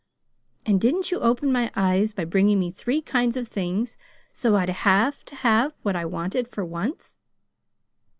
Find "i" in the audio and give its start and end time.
5.95-6.05